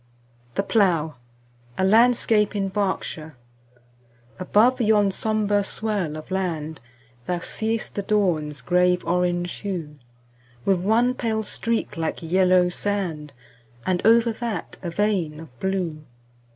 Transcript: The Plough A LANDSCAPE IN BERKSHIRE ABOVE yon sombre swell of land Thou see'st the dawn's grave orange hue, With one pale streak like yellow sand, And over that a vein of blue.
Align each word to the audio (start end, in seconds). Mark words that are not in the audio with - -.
The 0.55 0.63
Plough 0.63 1.17
A 1.77 1.85
LANDSCAPE 1.85 2.55
IN 2.55 2.69
BERKSHIRE 2.69 3.35
ABOVE 4.39 4.81
yon 4.81 5.11
sombre 5.11 5.63
swell 5.63 6.17
of 6.17 6.31
land 6.31 6.79
Thou 7.27 7.37
see'st 7.37 7.93
the 7.93 8.01
dawn's 8.01 8.61
grave 8.61 9.05
orange 9.05 9.51
hue, 9.57 9.99
With 10.65 10.79
one 10.79 11.13
pale 11.13 11.43
streak 11.43 11.97
like 11.97 12.23
yellow 12.23 12.67
sand, 12.69 13.31
And 13.85 14.03
over 14.03 14.31
that 14.31 14.79
a 14.81 14.89
vein 14.89 15.39
of 15.39 15.59
blue. 15.59 16.03